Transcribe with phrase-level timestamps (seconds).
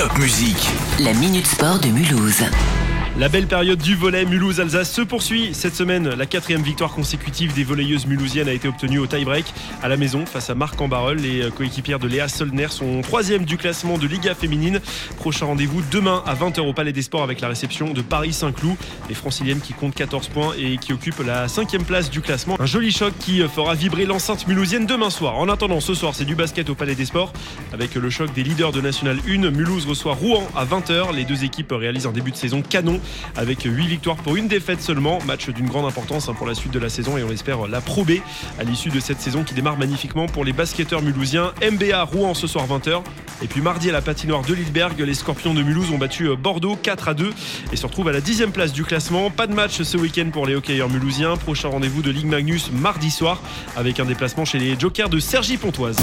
[0.00, 0.70] Top Musique.
[0.98, 2.44] La Minute Sport de Mulhouse.
[3.20, 5.50] La belle période du volet Mulhouse-Alsace se poursuit.
[5.52, 9.44] Cette semaine, la quatrième victoire consécutive des volleyeuses mulhousiennes a été obtenue au tie-break
[9.82, 11.18] à la maison face à Marc Ambarel.
[11.18, 14.80] Les coéquipières de Léa Solner sont troisième du classement de Liga féminine.
[15.18, 18.76] Prochain rendez-vous demain à 20h au Palais des Sports avec la réception de Paris-Saint-Cloud.
[19.10, 22.56] Les franciliennes qui comptent 14 points et qui occupent la cinquième place du classement.
[22.58, 25.36] Un joli choc qui fera vibrer l'enceinte mulhousienne demain soir.
[25.36, 27.34] En attendant, ce soir, c'est du basket au Palais des Sports
[27.74, 29.50] avec le choc des leaders de National 1.
[29.50, 31.14] Mulhouse reçoit Rouen à 20h.
[31.14, 32.98] Les deux équipes réalisent un début de saison canon
[33.36, 35.18] avec 8 victoires pour une défaite seulement.
[35.26, 37.80] Match d'une grande importance hein, pour la suite de la saison et on espère la
[37.80, 38.22] prober
[38.58, 41.52] à l'issue de cette saison qui démarre magnifiquement pour les basketteurs mulhousiens.
[41.62, 43.02] MBA Rouen ce soir 20h.
[43.42, 46.36] Et puis mardi à la patinoire de Lilleberg, les Scorpions de Mulhouse ont battu euh,
[46.36, 47.30] Bordeaux 4 à 2
[47.72, 49.30] et se retrouvent à la dixième place du classement.
[49.30, 51.36] Pas de match ce week-end pour les hockeyeurs mulhousiens.
[51.36, 53.40] Prochain rendez-vous de Ligue Magnus mardi soir
[53.76, 55.96] avec un déplacement chez les Jokers de Sergi Pontoise.